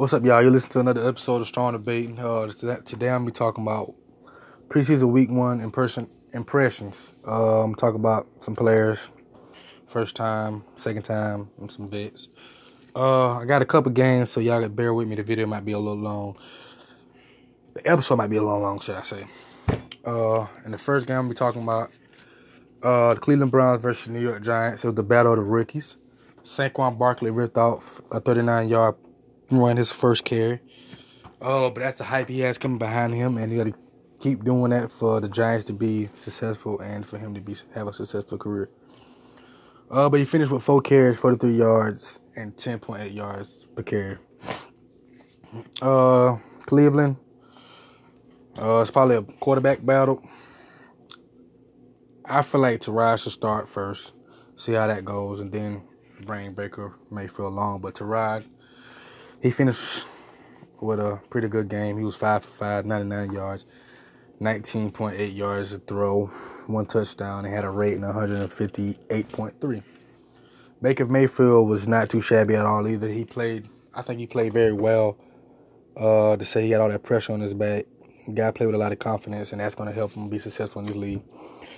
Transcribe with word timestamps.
What's 0.00 0.14
up, 0.14 0.24
y'all? 0.24 0.42
You 0.42 0.48
listen 0.48 0.70
to 0.70 0.80
another 0.80 1.06
episode 1.06 1.42
of 1.42 1.46
Strong 1.46 1.72
Debate. 1.72 2.18
Uh, 2.18 2.46
today 2.86 3.10
I'm 3.10 3.26
be 3.26 3.32
talking 3.32 3.62
about 3.62 3.94
preseason 4.70 5.12
week 5.12 5.28
one 5.30 5.60
impression 5.60 6.08
impressions. 6.32 7.12
Uh, 7.28 7.60
I'm 7.62 7.74
talking 7.74 8.00
about 8.00 8.26
some 8.40 8.56
players, 8.56 9.10
first 9.88 10.16
time, 10.16 10.64
second 10.76 11.02
time, 11.02 11.50
and 11.60 11.70
some 11.70 11.90
vets. 11.90 12.28
Uh, 12.96 13.32
I 13.32 13.44
got 13.44 13.60
a 13.60 13.66
couple 13.66 13.92
games, 13.92 14.30
so 14.30 14.40
y'all 14.40 14.62
could 14.62 14.74
bear 14.74 14.94
with 14.94 15.06
me. 15.06 15.16
The 15.16 15.22
video 15.22 15.44
might 15.44 15.66
be 15.66 15.72
a 15.72 15.78
little 15.78 16.02
long. 16.02 16.38
The 17.74 17.86
episode 17.86 18.16
might 18.16 18.30
be 18.30 18.38
a 18.38 18.42
little 18.42 18.60
long, 18.60 18.80
should 18.80 18.96
I 18.96 19.02
say? 19.02 19.26
Uh, 20.02 20.46
in 20.64 20.70
the 20.70 20.78
first 20.78 21.08
game, 21.08 21.18
I'm 21.18 21.28
be 21.28 21.34
talking 21.34 21.62
about 21.62 21.90
uh, 22.82 23.12
the 23.12 23.20
Cleveland 23.20 23.52
Browns 23.52 23.82
versus 23.82 24.08
New 24.08 24.22
York 24.22 24.42
Giants. 24.42 24.82
It 24.82 24.86
was 24.86 24.96
the 24.96 25.02
battle 25.02 25.34
of 25.34 25.40
the 25.40 25.44
rookies. 25.44 25.96
Saquon 26.42 26.96
Barkley 26.96 27.30
ripped 27.30 27.58
off 27.58 28.00
a 28.10 28.18
39 28.18 28.66
yard 28.66 28.94
run 29.50 29.76
his 29.76 29.92
first 29.92 30.24
carry. 30.24 30.60
Oh, 31.40 31.70
but 31.70 31.80
that's 31.80 31.98
the 31.98 32.04
hype 32.04 32.28
he 32.28 32.40
has 32.40 32.58
coming 32.58 32.78
behind 32.78 33.14
him, 33.14 33.38
and 33.38 33.50
he 33.50 33.58
got 33.58 33.64
to 33.64 33.74
keep 34.20 34.44
doing 34.44 34.70
that 34.70 34.92
for 34.92 35.20
the 35.20 35.28
Giants 35.28 35.64
to 35.66 35.72
be 35.72 36.08
successful 36.14 36.78
and 36.80 37.06
for 37.06 37.18
him 37.18 37.34
to 37.34 37.40
be 37.40 37.56
have 37.74 37.88
a 37.88 37.92
successful 37.92 38.38
career. 38.38 38.70
Uh, 39.90 40.08
but 40.08 40.20
he 40.20 40.26
finished 40.26 40.52
with 40.52 40.62
four 40.62 40.80
carries, 40.80 41.18
43 41.18 41.52
yards, 41.52 42.20
and 42.36 42.56
10.8 42.56 43.12
yards 43.12 43.66
per 43.74 43.82
carry. 43.82 44.18
Uh, 45.82 46.36
Cleveland. 46.66 47.16
Uh, 48.56 48.80
it's 48.80 48.90
probably 48.90 49.16
a 49.16 49.22
quarterback 49.22 49.84
battle. 49.84 50.22
I 52.24 52.42
feel 52.42 52.60
like 52.60 52.80
Tyrod 52.80 53.20
should 53.20 53.32
start 53.32 53.68
first, 53.68 54.12
see 54.54 54.72
how 54.74 54.86
that 54.86 55.04
goes, 55.04 55.40
and 55.40 55.50
then 55.50 55.82
bring 56.24 56.52
Baker 56.52 56.94
Mayfield 57.10 57.52
along. 57.52 57.80
But 57.80 57.94
Tyrod, 57.94 58.44
he 59.40 59.50
finished 59.50 60.06
with 60.80 61.00
a 61.00 61.20
pretty 61.30 61.48
good 61.48 61.68
game. 61.68 61.96
He 61.96 62.04
was 62.04 62.16
5 62.16 62.44
for 62.44 62.50
5, 62.50 62.86
99 62.86 63.32
yards, 63.32 63.66
19.8 64.40 65.36
yards 65.36 65.70
to 65.70 65.78
throw, 65.78 66.26
one 66.66 66.86
touchdown, 66.86 67.44
and 67.44 67.54
had 67.54 67.64
a 67.64 67.70
rating 67.70 68.04
of 68.04 68.14
158.3. 68.14 69.82
Baker 70.82 71.06
Mayfield 71.06 71.68
was 71.68 71.86
not 71.86 72.08
too 72.08 72.22
shabby 72.22 72.56
at 72.56 72.64
all 72.64 72.86
either. 72.88 73.08
He 73.08 73.24
played, 73.24 73.68
I 73.94 74.02
think 74.02 74.18
he 74.18 74.26
played 74.26 74.52
very 74.52 74.72
well. 74.72 75.18
Uh, 75.96 76.36
to 76.36 76.44
say 76.44 76.62
he 76.62 76.70
had 76.70 76.80
all 76.80 76.88
that 76.88 77.02
pressure 77.02 77.32
on 77.32 77.40
his 77.40 77.52
back, 77.52 77.84
guy 78.32 78.50
played 78.50 78.66
with 78.66 78.76
a 78.76 78.78
lot 78.78 78.92
of 78.92 78.98
confidence, 78.98 79.52
and 79.52 79.60
that's 79.60 79.74
going 79.74 79.88
to 79.88 79.94
help 79.94 80.12
him 80.12 80.28
be 80.28 80.38
successful 80.38 80.80
in 80.80 80.86
this 80.86 80.96
league. 80.96 81.22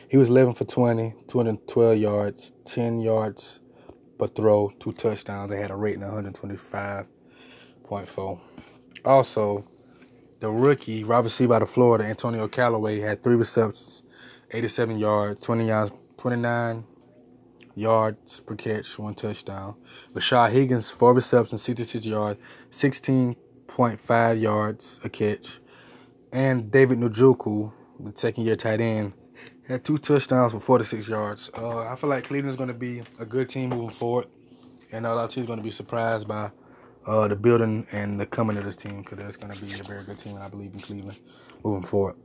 He 0.08 0.16
was 0.16 0.28
11 0.28 0.54
for 0.54 0.64
20, 0.64 1.14
212 1.26 1.98
yards, 1.98 2.52
10 2.66 3.00
yards 3.00 3.60
per 4.18 4.28
throw, 4.28 4.70
two 4.78 4.92
touchdowns. 4.92 5.50
They 5.50 5.58
had 5.58 5.70
a 5.70 5.76
rating 5.76 6.02
of 6.02 6.12
125.4. 7.92 8.40
Also, 9.04 9.64
the 10.40 10.50
rookie, 10.50 11.04
wide 11.04 11.24
receiver 11.24 11.54
out 11.54 11.68
Florida, 11.68 12.04
Antonio 12.04 12.48
Callaway, 12.48 13.00
had 13.00 13.22
three 13.22 13.36
receptions, 13.36 14.02
87 14.50 14.98
yards, 14.98 15.40
20 15.40 15.66
yards, 15.66 15.92
29 16.16 16.84
yards 17.74 18.40
per 18.40 18.54
catch, 18.54 18.98
one 18.98 19.14
touchdown. 19.14 19.74
Rashard 20.12 20.50
Higgins, 20.50 20.90
four 20.90 21.14
receptions, 21.14 21.62
66 21.62 22.04
yards, 22.04 22.40
16.5 22.70 24.40
yards 24.40 25.00
a 25.04 25.08
catch. 25.08 25.60
And 26.32 26.70
David 26.70 26.98
Njoku, 26.98 27.72
the 28.00 28.12
second 28.14 28.44
year 28.44 28.56
tight 28.56 28.80
end, 28.80 29.12
had 29.66 29.84
two 29.84 29.98
touchdowns 29.98 30.52
for 30.52 30.60
46 30.60 31.08
yards. 31.08 31.50
Uh, 31.56 31.80
I 31.86 31.96
feel 31.96 32.10
like 32.10 32.24
Cleveland's 32.24 32.56
going 32.56 32.68
to 32.68 32.74
be 32.74 33.02
a 33.18 33.24
good 33.24 33.48
team 33.48 33.70
moving 33.70 33.90
forward. 33.90 34.26
And 34.90 35.06
a 35.06 35.14
lot 35.14 35.24
of 35.24 35.30
teams 35.30 35.46
going 35.46 35.58
to 35.58 35.62
be 35.62 35.70
surprised 35.70 36.28
by 36.28 36.50
uh, 37.06 37.28
the 37.28 37.36
building 37.36 37.86
and 37.92 38.18
the 38.18 38.26
coming 38.26 38.56
of 38.58 38.64
this 38.64 38.76
team 38.76 39.02
because 39.02 39.18
it's 39.18 39.36
going 39.36 39.52
to 39.52 39.64
be 39.64 39.72
a 39.72 39.82
very 39.82 40.04
good 40.04 40.18
team, 40.18 40.34
and 40.34 40.44
I 40.44 40.48
believe 40.48 40.72
in 40.72 40.80
Cleveland 40.80 41.18
moving 41.64 41.82
forward. 41.82 42.16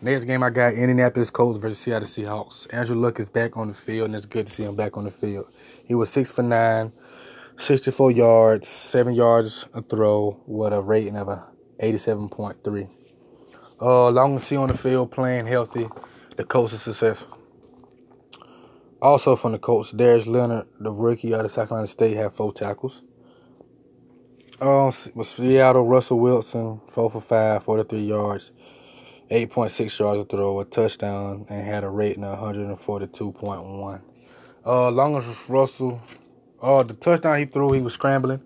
Next 0.00 0.24
game, 0.24 0.42
I 0.42 0.50
got 0.50 0.74
Indianapolis 0.74 1.30
Colts 1.30 1.58
versus 1.58 1.78
Seattle 1.78 2.08
Seahawks. 2.08 2.66
Andrew 2.70 2.96
Luck 2.96 3.20
is 3.20 3.28
back 3.28 3.56
on 3.56 3.68
the 3.68 3.74
field, 3.74 4.06
and 4.06 4.14
it's 4.14 4.26
good 4.26 4.46
to 4.46 4.52
see 4.52 4.64
him 4.64 4.76
back 4.76 4.96
on 4.96 5.04
the 5.04 5.10
field. 5.10 5.46
He 5.84 5.94
was 5.94 6.10
6 6.10 6.30
for 6.30 6.42
9, 6.42 6.92
64 7.56 8.10
yards, 8.10 8.68
7 8.68 9.14
yards 9.14 9.66
a 9.72 9.82
throw 9.82 10.40
with 10.46 10.72
a 10.72 10.82
rating 10.82 11.16
of 11.16 11.28
a 11.28 11.44
87.3. 11.80 12.88
Uh, 13.80 14.10
long 14.10 14.36
as 14.36 14.48
he 14.48 14.56
on 14.56 14.68
the 14.68 14.76
field 14.76 15.10
playing 15.10 15.46
healthy, 15.46 15.88
the 16.36 16.44
Colts 16.44 16.74
are 16.74 16.78
successful. 16.78 17.38
Also 19.00 19.36
from 19.36 19.52
the 19.52 19.58
Colts, 19.58 19.90
Darius 19.90 20.26
Leonard, 20.26 20.66
the 20.80 20.90
rookie 20.90 21.34
out 21.34 21.44
of 21.44 21.50
South 21.50 21.68
Carolina 21.68 21.86
State, 21.86 22.16
had 22.16 22.34
four 22.34 22.52
tackles. 22.52 23.02
Uh, 24.60 24.92
was 25.14 25.30
Seattle, 25.30 25.84
Russell 25.84 26.20
Wilson, 26.20 26.80
4 26.86 27.10
for 27.10 27.20
5, 27.20 27.64
43 27.64 28.04
yards, 28.04 28.52
8.6 29.28 29.98
yards 29.98 30.22
to 30.22 30.36
throw, 30.36 30.60
a 30.60 30.64
touchdown, 30.64 31.44
and 31.48 31.66
had 31.66 31.82
a 31.82 31.88
rating 31.88 32.22
of 32.22 32.38
142.1. 32.38 34.00
Uh, 34.64 34.90
long 34.90 35.16
as 35.16 35.24
Russell, 35.48 36.00
uh, 36.62 36.84
the 36.84 36.94
touchdown 36.94 37.40
he 37.40 37.46
threw, 37.46 37.72
he 37.72 37.80
was 37.80 37.94
scrambling, 37.94 38.40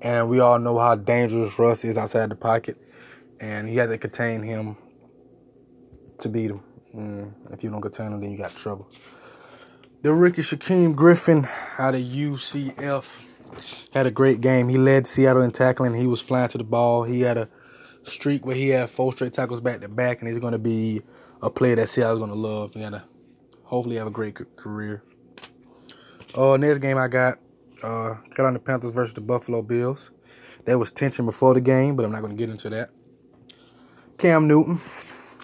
and 0.00 0.30
we 0.30 0.40
all 0.40 0.58
know 0.58 0.78
how 0.78 0.94
dangerous 0.94 1.58
Russ 1.58 1.84
is 1.84 1.98
outside 1.98 2.30
the 2.30 2.36
pocket, 2.36 2.78
and 3.38 3.68
he 3.68 3.76
had 3.76 3.90
to 3.90 3.98
contain 3.98 4.42
him 4.42 4.78
to 6.20 6.30
beat 6.30 6.52
him. 6.52 6.62
Mm, 6.96 7.32
if 7.52 7.62
you 7.62 7.68
don't 7.68 7.82
contain 7.82 8.12
him, 8.12 8.20
then 8.22 8.30
you 8.30 8.38
got 8.38 8.56
trouble. 8.56 8.88
The 10.00 10.14
rookie 10.14 10.40
Shaquem 10.40 10.96
Griffin 10.96 11.46
out 11.78 11.94
of 11.94 12.00
UCF 12.00 13.24
had 13.92 14.06
a 14.06 14.10
great 14.10 14.40
game. 14.40 14.68
He 14.68 14.78
led 14.78 15.06
Seattle 15.06 15.42
in 15.42 15.50
tackling. 15.50 15.94
He 15.94 16.06
was 16.06 16.20
flying 16.20 16.48
to 16.50 16.58
the 16.58 16.64
ball. 16.64 17.04
He 17.04 17.20
had 17.20 17.38
a 17.38 17.48
streak 18.04 18.44
where 18.46 18.56
he 18.56 18.68
had 18.68 18.90
four 18.90 19.12
straight 19.12 19.32
tackles 19.32 19.60
back 19.60 19.80
to 19.80 19.88
back, 19.88 20.20
and 20.20 20.28
he's 20.28 20.38
going 20.38 20.52
to 20.52 20.58
be 20.58 21.02
a 21.42 21.50
player 21.50 21.76
that 21.76 21.88
Seattle's 21.88 22.18
going 22.18 22.30
to 22.30 22.36
love. 22.36 22.74
And 22.76 22.94
to 22.94 23.02
hopefully 23.64 23.96
have 23.96 24.06
a 24.06 24.10
great 24.10 24.36
career. 24.56 25.02
Uh, 26.34 26.56
next 26.56 26.78
game 26.78 26.98
I 26.98 27.08
got 27.08 27.38
uh, 27.82 28.14
Carolina 28.34 28.58
Panthers 28.58 28.92
versus 28.92 29.14
the 29.14 29.20
Buffalo 29.20 29.62
Bills. 29.62 30.10
There 30.64 30.78
was 30.78 30.90
tension 30.92 31.24
before 31.24 31.54
the 31.54 31.60
game, 31.60 31.96
but 31.96 32.04
I'm 32.04 32.12
not 32.12 32.20
going 32.20 32.36
to 32.36 32.38
get 32.38 32.50
into 32.50 32.68
that. 32.70 32.90
Cam 34.18 34.46
Newton 34.46 34.80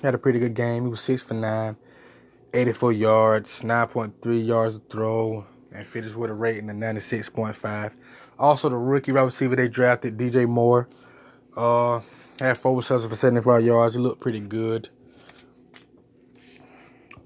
had 0.03 0.15
a 0.15 0.19
pretty 0.19 0.39
good 0.39 0.55
game. 0.55 0.85
He 0.85 0.91
was 0.91 1.01
six 1.01 1.23
for 1.23 1.35
nine, 1.35 1.77
84 2.53 2.93
yards, 2.93 3.63
9.3 3.63 4.47
yards 4.47 4.75
to 4.75 4.83
throw, 4.91 5.47
and 5.73 5.87
finished 5.87 6.17
with 6.17 6.31
a 6.31 6.35
rating 6.35 6.71
of 6.71 6.77
96.5. 6.77 7.93
Also, 8.39 8.69
the 8.69 8.77
rookie 8.77 9.13
wide 9.13 9.23
receiver 9.23 9.57
they 9.57 9.69
drafted, 9.69 10.17
DJ 10.17 10.47
Moore, 10.49 10.89
uh, 11.57 12.01
had 12.39 12.59
four 12.59 12.77
receptions 12.77 13.11
for 13.11 13.17
75 13.17 13.65
yards. 13.65 13.95
He 13.95 14.01
looked 14.01 14.21
pretty 14.21 14.41
good. 14.41 14.91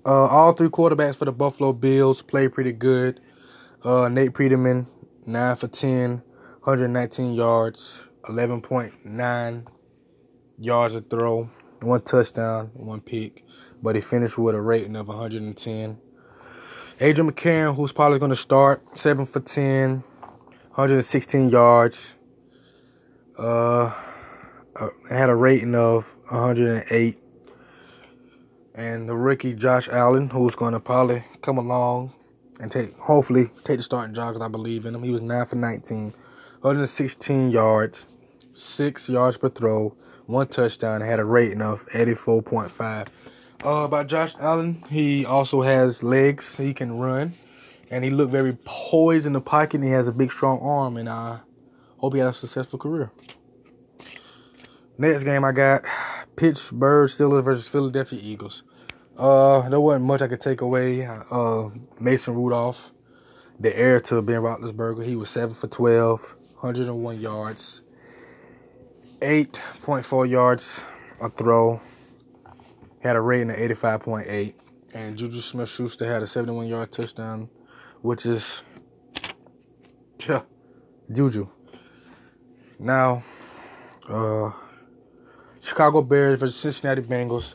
Uh, 0.05 0.27
all 0.27 0.53
three 0.53 0.69
quarterbacks 0.69 1.17
for 1.17 1.27
the 1.27 1.33
Buffalo 1.33 1.73
Bills 1.73 2.23
played 2.23 2.53
pretty 2.53 2.73
good. 2.73 3.21
Uh, 3.85 4.09
Nate 4.09 4.35
Peterman, 4.35 4.87
9 5.27 5.57
for 5.57 5.69
10, 5.69 6.23
119 6.63 7.35
yards, 7.35 8.07
11.9 8.25 9.67
yards 10.59 10.95
a 10.95 11.01
throw, 11.01 11.49
one 11.83 12.01
touchdown, 12.01 12.71
one 12.75 13.01
pick, 13.01 13.45
but 13.83 13.95
he 13.95 14.01
finished 14.01 14.39
with 14.39 14.55
a 14.55 14.61
rating 14.61 14.97
of 14.97 15.09
110. 15.09 15.99
Adrian 17.03 17.33
McCarron, 17.33 17.75
who's 17.75 17.93
probably 17.93 18.19
going 18.19 18.31
to 18.31 18.37
start, 18.37 18.83
7 18.93 19.25
for 19.25 19.41
10, 19.41 20.05
116 20.21 21.49
yards. 21.49 22.15
Uh, 23.39 23.87
uh, 24.77 24.89
had 25.09 25.31
a 25.31 25.35
rating 25.35 25.75
of 25.75 26.05
108. 26.29 27.19
And 28.75 29.09
the 29.09 29.17
rookie 29.17 29.55
Josh 29.55 29.89
Allen, 29.89 30.29
who's 30.29 30.55
going 30.55 30.75
to 30.75 30.81
probably 30.81 31.25
come 31.41 31.57
along 31.57 32.13
and 32.61 32.71
take, 32.71 32.95
hopefully, 32.99 33.51
take 33.65 33.79
the 33.79 33.83
starting 33.83 34.15
job 34.15 34.35
because 34.35 34.45
I 34.45 34.49
believe 34.49 34.85
in 34.85 34.95
him. 34.95 35.03
He 35.03 35.11
was 35.11 35.23
9 35.23 35.47
for 35.47 35.57
19, 35.57 36.13
116 36.61 37.51
yards, 37.51 38.05
6 38.53 39.09
yards 39.09 39.39
per 39.39 39.49
throw, 39.49 39.97
one 40.27 40.49
touchdown, 40.49 41.01
had 41.01 41.19
a 41.19 41.25
rating 41.25 41.63
of 41.63 41.87
84.5. 41.87 43.07
Uh, 43.63 43.83
about 43.85 44.07
Josh 44.07 44.35
Allen, 44.41 44.83
he 44.89 45.27
also 45.27 45.61
has 45.61 46.03
legs. 46.03 46.57
He 46.57 46.73
can 46.73 46.97
run, 46.97 47.35
and 47.91 48.03
he 48.03 48.11
looked 48.11 48.33
very 48.33 48.57
poised 48.65 49.27
in 49.27 49.35
the 49.35 49.41
pocket. 49.41 49.75
And 49.77 49.85
he 49.85 49.91
has 49.91 50.09
a 50.09 50.13
big, 50.13 50.33
strong 50.33 50.61
arm, 50.61 50.97
and 50.97 51.09
I 51.09 51.41
hope 51.99 52.15
he 52.15 52.21
has 52.21 52.37
a 52.37 52.39
successful 52.39 52.79
career. 52.79 53.13
Next 54.97 55.25
game 55.25 55.45
I 55.45 55.53
got 55.53 55.85
Pittsburgh 56.37 57.11
Steelers 57.11 57.45
versus 57.45 57.69
Philadelphia 57.69 58.19
Eagles. 58.23 58.63
Uh, 59.19 59.69
there 59.69 59.81
wasn't 59.81 60.07
much 60.07 60.23
I 60.23 60.29
could 60.29 60.41
take 60.41 60.63
away. 60.63 61.05
Uh, 61.07 61.69
Mason 61.99 62.35
Rudolph, 62.35 62.93
the 63.59 63.77
heir 63.77 64.01
to 64.01 64.23
Ben 64.23 64.41
Roethlisberger, 64.41 65.05
he 65.05 65.17
was 65.17 65.29
seven 65.29 65.55
for 65.55 65.67
12, 65.67 66.37
101 66.61 67.21
yards, 67.21 67.83
8.4 69.21 70.31
yards 70.31 70.83
a 71.21 71.29
throw, 71.29 71.81
had 73.01 73.17
a 73.17 73.21
rating 73.21 73.51
of 73.51 73.57
85.8. 73.57 74.55
And 74.95 75.17
Juju 75.17 75.41
Smith 75.41 75.69
Schuster 75.69 76.07
had 76.07 76.23
a 76.23 76.27
71 76.27 76.67
yard 76.67 76.93
touchdown, 76.93 77.49
which 78.03 78.27
is 78.27 78.63
yeah, 80.29 80.43
Juju. 81.13 81.49
Now, 82.79 83.23
Uh, 84.09 84.51
Chicago 85.61 86.03
Bears 86.03 86.41
versus 86.41 86.57
Cincinnati 86.57 87.03
Bengals. 87.03 87.55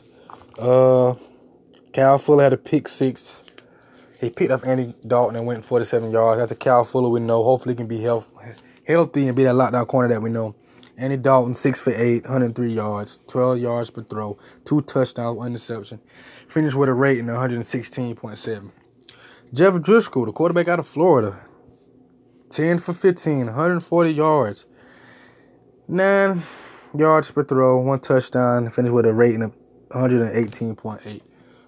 Uh, 0.58 1.14
Kyle 1.92 2.18
Fuller 2.18 2.44
had 2.44 2.52
a 2.52 2.56
pick 2.56 2.88
six. 2.88 3.44
He 4.20 4.30
picked 4.30 4.50
up 4.50 4.66
Andy 4.66 4.94
Dalton 5.06 5.36
and 5.36 5.46
went 5.46 5.64
47 5.64 6.10
yards. 6.10 6.38
That's 6.38 6.52
a 6.52 6.56
Cal 6.56 6.84
Fuller 6.84 7.10
we 7.10 7.20
know. 7.20 7.44
Hopefully, 7.44 7.74
he 7.74 7.76
can 7.76 7.86
be 7.86 8.00
health, 8.00 8.30
healthy 8.86 9.26
and 9.26 9.36
be 9.36 9.44
that 9.44 9.54
lockdown 9.54 9.86
corner 9.86 10.08
that 10.08 10.22
we 10.22 10.30
know. 10.30 10.54
Andy 10.98 11.18
Dalton, 11.18 11.54
6 11.54 11.80
for 11.80 11.94
8, 11.94 12.24
103 12.24 12.72
yards, 12.72 13.18
12 13.28 13.58
yards 13.58 13.90
per 13.90 14.02
throw, 14.02 14.38
two 14.64 14.80
touchdowns, 14.82 15.36
one 15.36 15.48
interception. 15.48 16.00
Finished 16.48 16.76
with 16.76 16.88
a 16.88 16.94
rating 16.94 17.28
of 17.28 17.36
116.7. 17.36 18.70
Jeff 19.52 19.74
Driskel, 19.74 20.26
the 20.26 20.32
quarterback 20.32 20.68
out 20.68 20.78
of 20.78 20.88
Florida, 20.88 21.38
10 22.48 22.78
for 22.78 22.92
15, 22.92 23.46
140 23.46 24.10
yards, 24.10 24.66
9 25.88 26.42
yards 26.98 27.30
per 27.30 27.44
throw, 27.44 27.78
one 27.78 28.00
touchdown. 28.00 28.70
Finished 28.70 28.94
with 28.94 29.06
a 29.06 29.12
rating 29.12 29.42
of 29.42 29.52
118.8. 29.90 31.20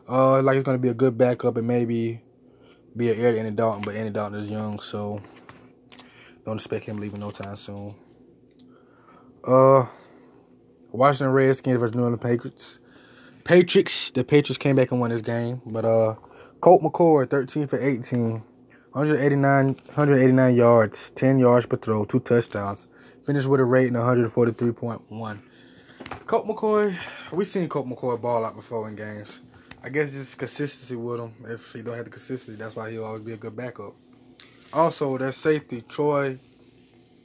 Uh, 0.09 0.43
like 0.43 0.57
it's 0.57 0.65
going 0.65 0.77
to 0.77 0.83
be 0.83 0.89
a 0.89 0.95
good 0.95 1.19
backup 1.19 1.57
and 1.59 1.67
maybe 1.67 2.23
be 2.97 3.13
an 3.13 3.21
heir 3.21 3.33
to 3.33 3.39
Andy 3.39 3.51
Dalton, 3.51 3.83
but 3.83 3.95
Andy 3.95 4.11
Dalton 4.11 4.41
is 4.41 4.49
young, 4.49 4.81
so 4.81 5.21
don't 6.47 6.57
expect 6.57 6.87
him 6.87 6.97
leaving 6.99 7.21
no 7.21 7.31
time 7.31 7.57
soon. 7.57 7.95
Uh, 9.45 9.87
Washington 10.93 11.33
Redskins 11.33 11.79
versus 11.79 11.95
New 11.95 12.03
England 12.03 12.21
Patriots. 12.21 12.79
Patriots, 13.45 14.11
the 14.11 14.25
Patriots 14.25 14.59
came 14.59 14.77
back 14.77 14.91
and 14.91 15.01
won 15.01 15.11
this 15.11 15.23
game, 15.23 15.63
but 15.65 15.85
uh, 15.85 16.15
Colt 16.61 16.83
McCoy, 16.83 17.29
13 17.29 17.67
for 17.67 17.81
18, 17.81 18.43
189, 18.93 19.67
189 19.67 20.55
yards, 20.55 21.11
10 21.11 21.39
yards 21.39 21.67
per 21.67 21.77
throw, 21.77 22.05
two 22.05 22.21
touchdowns. 22.21 22.87
Finished 23.25 23.47
with 23.47 23.61
a 23.61 23.65
rating 23.65 23.97
of 23.97 24.05
143.1. 24.05 25.39
Colt 26.27 26.47
McCoy, 26.47 27.33
we 27.33 27.45
seen 27.45 27.69
Colt 27.69 27.87
McCoy 27.87 28.21
ball 28.21 28.45
out 28.45 28.57
before 28.57 28.89
in 28.89 28.97
games. 28.97 29.41
I 29.83 29.89
guess 29.91 30.13
just 30.13 30.37
consistency 30.37 30.97
with 30.97 31.21
him. 31.21 31.35
If 31.45 31.73
he 31.73 31.83
don't 31.83 31.95
have 31.95 32.07
the 32.07 32.11
consistency, 32.11 32.59
that's 32.59 32.75
why 32.75 32.91
he'll 32.91 33.05
always 33.05 33.23
be 33.23 33.35
a 33.35 33.37
good 33.37 33.55
backup. 33.55 33.95
Also, 34.73 35.17
that 35.19 35.35
safety, 35.35 35.83
Troy 35.83 36.39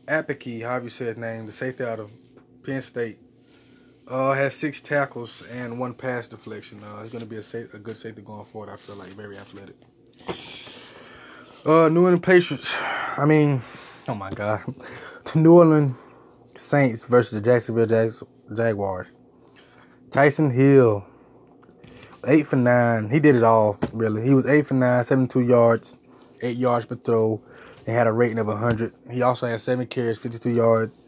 Apke, 0.07 0.63
however 0.63 0.85
you 0.85 0.89
say 0.89 1.05
his 1.05 1.17
name, 1.17 1.45
the 1.45 1.51
safety 1.51 1.83
out 1.83 2.00
of 2.00 2.11
Penn 2.63 2.81
State, 2.81 3.19
uh, 4.07 4.33
has 4.33 4.53
six 4.53 4.81
tackles 4.81 5.44
and 5.50 5.79
one 5.79 5.94
pass 5.94 6.27
deflection. 6.27 6.83
Uh, 6.83 7.03
he's 7.03 7.11
going 7.11 7.23
to 7.23 7.29
be 7.29 7.38
a, 7.38 7.44
safe, 7.44 7.73
a 7.73 7.79
good 7.79 7.97
safety 7.97 8.21
going 8.21 8.45
forward. 8.45 8.69
I 8.69 8.75
feel 8.75 8.95
like 8.95 9.09
very 9.13 9.38
athletic. 9.38 9.75
Uh, 11.65 11.88
New 11.88 12.01
England 12.01 12.23
Patriots. 12.23 12.75
I 13.17 13.25
mean, 13.25 13.61
oh 14.09 14.15
my 14.15 14.29
God, 14.31 14.61
the 15.31 15.39
New 15.39 15.53
Orleans 15.53 15.95
Saints 16.57 17.05
versus 17.05 17.33
the 17.33 17.41
Jacksonville 17.41 17.85
Jag- 17.85 18.27
Jaguars. 18.53 19.07
Taysom 20.09 20.53
Hill, 20.53 21.05
eight 22.27 22.45
for 22.45 22.57
nine. 22.57 23.09
He 23.09 23.19
did 23.19 23.35
it 23.35 23.44
all 23.44 23.79
really. 23.94 24.21
He 24.23 24.33
was 24.33 24.45
eight 24.45 24.67
for 24.67 24.73
nine, 24.73 25.03
72 25.03 25.39
yards, 25.41 25.95
eight 26.41 26.57
yards 26.57 26.85
per 26.85 26.95
throw, 26.95 27.41
and 27.85 27.95
had 27.95 28.07
a 28.07 28.12
rating 28.12 28.39
of 28.39 28.47
100. 28.47 28.94
He 29.12 29.21
also 29.21 29.47
had 29.47 29.62
seven 29.62 29.88
carries, 29.88 30.18
52 30.18 30.50
yards, 30.51 31.01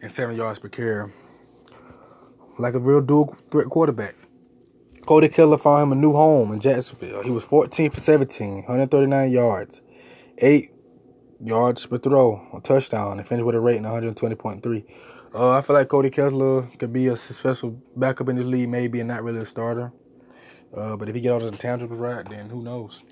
and 0.00 0.10
seven 0.10 0.36
yards 0.36 0.58
per 0.58 0.68
carry. 0.68 1.12
Like 2.58 2.74
a 2.74 2.78
real 2.78 3.00
dual 3.00 3.36
threat 3.50 3.68
quarterback. 3.68 4.14
Cody 5.06 5.28
Kessler 5.28 5.58
found 5.58 5.82
him 5.82 5.92
a 5.92 5.94
new 5.96 6.12
home 6.12 6.52
in 6.52 6.60
Jacksonville. 6.60 7.22
He 7.22 7.30
was 7.30 7.42
14 7.44 7.90
for 7.90 8.00
17, 8.00 8.54
139 8.54 9.32
yards, 9.32 9.80
eight 10.38 10.70
yards 11.44 11.84
per 11.86 11.98
throw, 11.98 12.46
a 12.54 12.60
touchdown, 12.60 13.18
and 13.18 13.26
finished 13.26 13.44
with 13.44 13.56
a 13.56 13.60
rating 13.60 13.84
of 13.84 13.92
120.3. 13.92 14.84
Uh, 15.34 15.50
I 15.50 15.60
feel 15.62 15.74
like 15.74 15.88
Cody 15.88 16.10
Kessler 16.10 16.62
could 16.78 16.92
be 16.92 17.08
a 17.08 17.16
successful 17.16 17.82
backup 17.96 18.28
in 18.28 18.36
this 18.36 18.44
league, 18.44 18.68
maybe, 18.68 19.00
and 19.00 19.08
not 19.08 19.24
really 19.24 19.40
a 19.40 19.46
starter. 19.46 19.92
Uh, 20.76 20.94
but 20.96 21.08
if 21.08 21.14
he 21.14 21.20
get 21.20 21.32
all 21.32 21.40
the 21.40 21.50
intangibles 21.50 21.98
right, 21.98 22.28
then 22.28 22.48
who 22.48 22.62
knows? 22.62 23.02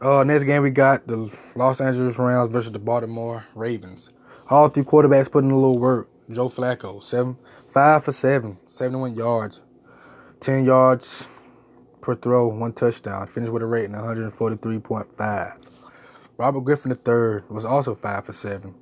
Uh, 0.00 0.22
next 0.22 0.44
game 0.44 0.62
we 0.62 0.70
got 0.70 1.04
the 1.08 1.28
Los 1.56 1.80
Angeles 1.80 2.16
Rams 2.18 2.52
versus 2.52 2.70
the 2.70 2.78
Baltimore 2.78 3.44
Ravens. 3.56 4.10
All 4.48 4.68
three 4.68 4.84
quarterbacks 4.84 5.30
put 5.30 5.42
in 5.42 5.50
a 5.50 5.56
little 5.56 5.78
work. 5.78 6.08
Joe 6.30 6.48
Flacco, 6.48 7.02
seven, 7.02 7.36
five 7.68 8.04
for 8.04 8.12
seven, 8.12 8.58
71 8.66 9.16
yards, 9.16 9.60
10 10.40 10.64
yards 10.64 11.26
per 12.00 12.14
throw, 12.14 12.46
one 12.46 12.72
touchdown. 12.74 13.26
Finished 13.26 13.52
with 13.52 13.62
a 13.62 13.66
rating 13.66 13.96
of 13.96 14.04
143.5. 14.04 15.56
Robert 16.36 16.60
Griffin 16.60 16.92
III 16.92 17.42
was 17.48 17.64
also 17.64 17.96
five 17.96 18.24
for 18.24 18.32
seven, 18.32 18.74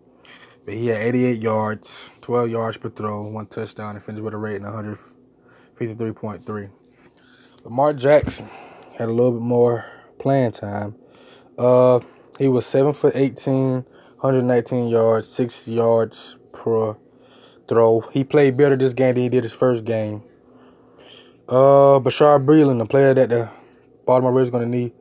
but 0.67 0.75
he 0.75 0.89
had 0.89 1.01
88 1.01 1.41
yards, 1.41 1.97
12 2.21 2.51
yards 2.51 2.77
per 2.77 2.91
throw, 2.91 3.27
one 3.27 3.47
touchdown, 3.47 3.95
and 3.95 4.05
finished 4.05 4.23
with 4.23 4.35
a 4.35 4.37
rating 4.37 4.67
of 4.67 4.75
153.3. 4.75 6.71
Lamar 7.65 7.95
Jackson 7.95 8.51
had 8.99 9.09
a 9.09 9.13
little 9.13 9.33
bit 9.33 9.41
more 9.41 9.87
playing 10.19 10.53
time. 10.53 10.95
Uh, 11.59 12.01
he 12.39 12.49
was 12.49 12.67
seven 12.67 12.93
foot 12.93 13.15
18, 13.15 13.73
119 13.73 14.89
yards, 14.89 15.29
six 15.29 15.67
yards 15.67 16.37
per 16.53 16.97
throw. 17.69 18.01
He 18.13 18.25
played 18.25 18.57
better 18.57 18.77
this 18.77 18.93
game 18.93 19.15
than 19.15 19.23
he 19.25 19.29
did 19.29 19.43
his 19.43 19.53
first 19.53 19.85
game. 19.85 20.23
Uh, 21.49 22.01
Bashaud 22.01 22.45
Breeland, 22.45 22.79
the 22.79 22.87
player 22.87 23.15
that 23.15 23.29
the 23.29 23.51
Baltimore 24.05 24.33
Ravens 24.33 24.51
going 24.51 24.71
to 24.71 24.79
need 24.79 24.93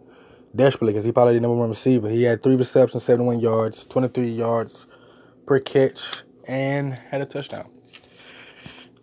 desperately 0.56 0.94
because 0.94 1.06
he 1.06 1.12
probably 1.12 1.34
the 1.34 1.40
number 1.40 1.58
one 1.58 1.70
receiver. 1.70 2.10
He 2.10 2.24
had 2.24 2.44
three 2.44 2.56
receptions, 2.56 3.04
71 3.04 3.40
yards, 3.40 3.86
23 3.86 4.30
yards 4.30 4.86
per 5.46 5.60
catch, 5.60 6.24
and 6.48 6.94
had 6.94 7.22
a 7.22 7.26
touchdown. 7.26 7.70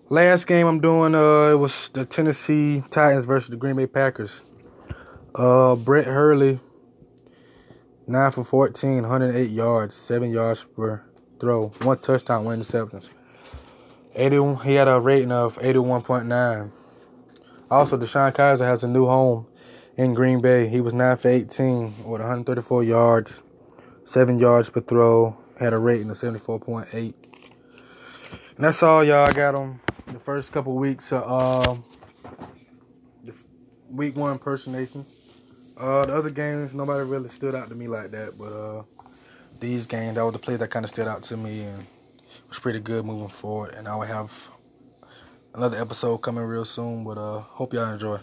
Last 0.09 0.47
game 0.47 0.67
I'm 0.67 0.81
doing, 0.81 1.15
uh, 1.15 1.51
it 1.51 1.59
was 1.59 1.89
the 1.91 2.05
Tennessee 2.05 2.83
Titans 2.91 3.25
versus 3.25 3.49
the 3.49 3.57
Green 3.57 3.77
Bay 3.77 3.87
Packers. 3.87 4.45
Uh, 5.35 5.75
Brett 5.77 6.07
Hundley 6.07 6.61
9 8.07 8.31
for 8.31 8.45
14, 8.45 9.03
108 9.03 9.51
yards, 9.51 9.95
7 9.95 10.31
yards 10.31 10.65
per 10.65 11.05
throw, 11.39 11.69
one 11.83 11.99
touchdown, 11.99 12.45
one 12.45 12.61
interceptions. 12.61 13.09
81, 14.15 14.65
he 14.65 14.75
had 14.75 14.89
a 14.89 15.01
rating 15.01 15.33
of 15.33 15.59
81.9. 15.59 16.71
Also, 17.71 17.97
DeShone 17.97 18.35
Kizer 18.35 18.67
has 18.67 18.85
a 18.85 18.89
new 18.89 19.07
home 19.07 19.47
in 19.97 20.15
Green 20.15 20.41
Bay. 20.41 20.69
He 20.69 20.81
was 20.81 20.93
9 20.93 21.17
for 21.17 21.29
18 21.29 21.85
with 22.05 22.21
134 22.21 22.85
yards, 22.85 23.43
7 24.05 24.39
yards 24.39 24.69
per 24.69 24.81
throw, 24.81 25.39
had 25.59 25.73
a 25.73 25.79
rating 25.79 26.11
of 26.11 26.17
74.8. 26.17 26.93
And 26.95 27.15
that's 28.59 28.83
all 28.83 29.03
y'all 29.03 29.27
I 29.27 29.33
got 29.33 29.55
on 29.55 29.81
the 30.07 30.19
first 30.19 30.53
couple 30.53 30.75
weeks 30.75 31.05
of 31.11 31.23
uh, 31.25 31.75
week 33.89 34.17
one 34.17 34.33
impersonations. 34.33 35.11
Uh, 35.83 36.07
the 36.07 36.15
other 36.15 36.31
games, 36.31 36.77
nobody 36.77 37.05
really 37.05 37.27
stood 37.27 37.57
out 37.57 37.69
to 37.69 37.75
me 37.75 37.89
like 37.89 38.13
that, 38.13 38.39
but 38.39 38.53
uh, 38.53 38.85
these 39.59 39.85
games, 39.85 40.15
that 40.15 40.25
was 40.25 40.33
the 40.33 40.39
plays 40.39 40.59
that 40.59 40.71
kind 40.71 40.85
of 40.85 40.91
stood 40.91 41.09
out 41.09 41.25
to 41.25 41.37
me 41.37 41.65
and 41.65 41.85
was 42.49 42.61
pretty 42.61 42.79
good 42.79 43.05
moving 43.05 43.27
forward. 43.27 43.75
And 43.75 43.89
I 43.89 43.97
will 43.97 44.03
have 44.03 44.49
another 45.55 45.81
episode 45.81 46.19
coming 46.19 46.45
real 46.45 46.65
soon, 46.65 47.03
but 47.03 47.19
uh, 47.19 47.41
hope 47.41 47.73
y'all 47.73 47.93
enjoy. 47.93 48.21